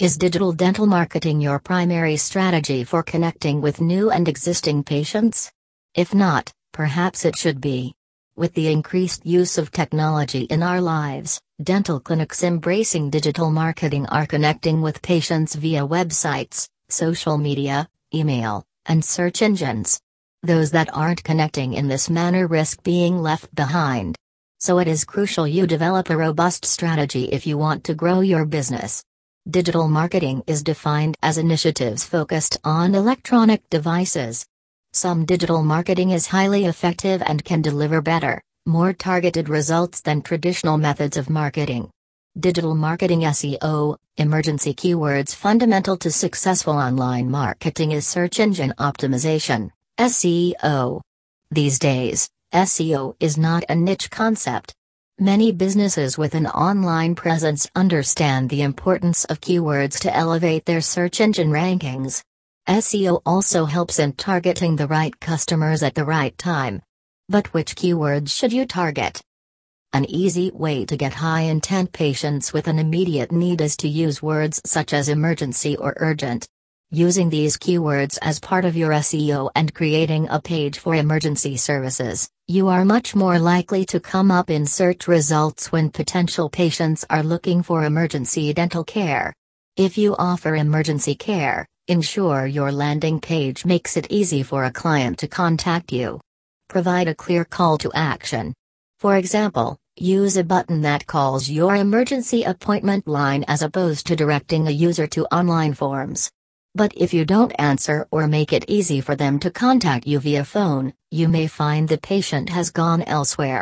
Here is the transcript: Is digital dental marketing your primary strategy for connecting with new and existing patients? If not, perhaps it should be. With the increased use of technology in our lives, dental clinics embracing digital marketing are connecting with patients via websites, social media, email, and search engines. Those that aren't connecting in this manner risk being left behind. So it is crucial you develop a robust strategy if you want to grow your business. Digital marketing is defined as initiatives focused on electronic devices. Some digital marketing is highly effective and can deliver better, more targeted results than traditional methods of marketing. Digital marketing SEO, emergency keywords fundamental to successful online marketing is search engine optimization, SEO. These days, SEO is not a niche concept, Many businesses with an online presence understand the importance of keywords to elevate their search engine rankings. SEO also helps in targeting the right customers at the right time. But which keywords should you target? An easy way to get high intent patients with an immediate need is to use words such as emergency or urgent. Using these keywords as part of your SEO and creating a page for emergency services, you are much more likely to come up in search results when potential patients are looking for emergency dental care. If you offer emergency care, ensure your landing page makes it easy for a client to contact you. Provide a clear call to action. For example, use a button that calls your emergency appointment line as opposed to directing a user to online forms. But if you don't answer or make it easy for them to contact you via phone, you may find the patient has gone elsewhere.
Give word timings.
Is 0.00 0.16
digital 0.16 0.52
dental 0.52 0.86
marketing 0.86 1.42
your 1.42 1.58
primary 1.58 2.16
strategy 2.16 2.84
for 2.84 3.02
connecting 3.02 3.60
with 3.60 3.82
new 3.82 4.10
and 4.10 4.26
existing 4.28 4.82
patients? 4.82 5.52
If 5.94 6.14
not, 6.14 6.50
perhaps 6.72 7.26
it 7.26 7.36
should 7.36 7.60
be. 7.60 7.92
With 8.34 8.54
the 8.54 8.68
increased 8.68 9.26
use 9.26 9.58
of 9.58 9.70
technology 9.70 10.44
in 10.44 10.62
our 10.62 10.80
lives, 10.80 11.38
dental 11.62 12.00
clinics 12.00 12.42
embracing 12.42 13.10
digital 13.10 13.50
marketing 13.50 14.06
are 14.06 14.24
connecting 14.24 14.80
with 14.80 15.02
patients 15.02 15.54
via 15.54 15.86
websites, 15.86 16.66
social 16.88 17.36
media, 17.36 17.86
email, 18.14 18.64
and 18.86 19.04
search 19.04 19.42
engines. 19.42 20.00
Those 20.42 20.70
that 20.70 20.88
aren't 20.94 21.24
connecting 21.24 21.74
in 21.74 21.88
this 21.88 22.08
manner 22.08 22.46
risk 22.46 22.82
being 22.82 23.20
left 23.20 23.54
behind. 23.54 24.16
So 24.60 24.78
it 24.78 24.88
is 24.88 25.04
crucial 25.04 25.46
you 25.46 25.66
develop 25.66 26.08
a 26.08 26.16
robust 26.16 26.64
strategy 26.64 27.24
if 27.24 27.46
you 27.46 27.58
want 27.58 27.84
to 27.84 27.94
grow 27.94 28.20
your 28.20 28.46
business. 28.46 29.04
Digital 29.48 29.88
marketing 29.88 30.42
is 30.46 30.62
defined 30.62 31.16
as 31.22 31.38
initiatives 31.38 32.04
focused 32.04 32.58
on 32.62 32.94
electronic 32.94 33.68
devices. 33.70 34.44
Some 34.92 35.24
digital 35.24 35.62
marketing 35.62 36.10
is 36.10 36.26
highly 36.26 36.66
effective 36.66 37.22
and 37.24 37.42
can 37.42 37.62
deliver 37.62 38.02
better, 38.02 38.42
more 38.66 38.92
targeted 38.92 39.48
results 39.48 40.02
than 40.02 40.20
traditional 40.20 40.76
methods 40.76 41.16
of 41.16 41.30
marketing. 41.30 41.90
Digital 42.38 42.74
marketing 42.74 43.20
SEO, 43.20 43.96
emergency 44.18 44.74
keywords 44.74 45.34
fundamental 45.34 45.96
to 45.96 46.10
successful 46.10 46.74
online 46.74 47.30
marketing 47.30 47.92
is 47.92 48.06
search 48.06 48.40
engine 48.40 48.74
optimization, 48.78 49.70
SEO. 49.98 51.00
These 51.50 51.78
days, 51.78 52.28
SEO 52.52 53.14
is 53.18 53.38
not 53.38 53.64
a 53.70 53.74
niche 53.74 54.10
concept, 54.10 54.74
Many 55.22 55.52
businesses 55.52 56.16
with 56.16 56.34
an 56.34 56.46
online 56.46 57.14
presence 57.14 57.68
understand 57.76 58.48
the 58.48 58.62
importance 58.62 59.26
of 59.26 59.42
keywords 59.42 59.98
to 60.00 60.16
elevate 60.16 60.64
their 60.64 60.80
search 60.80 61.20
engine 61.20 61.50
rankings. 61.50 62.22
SEO 62.66 63.20
also 63.26 63.66
helps 63.66 63.98
in 63.98 64.14
targeting 64.14 64.76
the 64.76 64.86
right 64.86 65.12
customers 65.20 65.82
at 65.82 65.94
the 65.94 66.06
right 66.06 66.38
time. 66.38 66.80
But 67.28 67.52
which 67.52 67.76
keywords 67.76 68.30
should 68.30 68.54
you 68.54 68.64
target? 68.64 69.20
An 69.92 70.06
easy 70.08 70.52
way 70.52 70.86
to 70.86 70.96
get 70.96 71.12
high 71.12 71.42
intent 71.42 71.92
patients 71.92 72.54
with 72.54 72.66
an 72.66 72.78
immediate 72.78 73.30
need 73.30 73.60
is 73.60 73.76
to 73.76 73.88
use 73.88 74.22
words 74.22 74.62
such 74.64 74.94
as 74.94 75.10
emergency 75.10 75.76
or 75.76 75.92
urgent. 75.98 76.48
Using 76.92 77.30
these 77.30 77.56
keywords 77.56 78.18
as 78.20 78.40
part 78.40 78.64
of 78.64 78.76
your 78.76 78.90
SEO 78.90 79.48
and 79.54 79.72
creating 79.72 80.26
a 80.28 80.40
page 80.40 80.80
for 80.80 80.96
emergency 80.96 81.56
services, 81.56 82.28
you 82.48 82.66
are 82.66 82.84
much 82.84 83.14
more 83.14 83.38
likely 83.38 83.84
to 83.84 84.00
come 84.00 84.32
up 84.32 84.50
in 84.50 84.66
search 84.66 85.06
results 85.06 85.70
when 85.70 85.90
potential 85.90 86.50
patients 86.50 87.04
are 87.08 87.22
looking 87.22 87.62
for 87.62 87.84
emergency 87.84 88.52
dental 88.52 88.82
care. 88.82 89.32
If 89.76 89.96
you 89.98 90.16
offer 90.16 90.56
emergency 90.56 91.14
care, 91.14 91.64
ensure 91.86 92.44
your 92.46 92.72
landing 92.72 93.20
page 93.20 93.64
makes 93.64 93.96
it 93.96 94.08
easy 94.10 94.42
for 94.42 94.64
a 94.64 94.72
client 94.72 95.20
to 95.20 95.28
contact 95.28 95.92
you. 95.92 96.20
Provide 96.68 97.06
a 97.06 97.14
clear 97.14 97.44
call 97.44 97.78
to 97.78 97.92
action. 97.94 98.52
For 98.98 99.16
example, 99.16 99.78
use 99.96 100.36
a 100.36 100.42
button 100.42 100.82
that 100.82 101.06
calls 101.06 101.48
your 101.48 101.76
emergency 101.76 102.42
appointment 102.42 103.06
line 103.06 103.44
as 103.46 103.62
opposed 103.62 104.08
to 104.08 104.16
directing 104.16 104.66
a 104.66 104.72
user 104.72 105.06
to 105.06 105.24
online 105.26 105.74
forms. 105.74 106.32
But 106.74 106.92
if 106.96 107.12
you 107.12 107.24
don't 107.24 107.52
answer 107.58 108.06
or 108.12 108.28
make 108.28 108.52
it 108.52 108.64
easy 108.68 109.00
for 109.00 109.16
them 109.16 109.40
to 109.40 109.50
contact 109.50 110.06
you 110.06 110.20
via 110.20 110.44
phone, 110.44 110.92
you 111.10 111.28
may 111.28 111.48
find 111.48 111.88
the 111.88 111.98
patient 111.98 112.48
has 112.50 112.70
gone 112.70 113.02
elsewhere. 113.02 113.58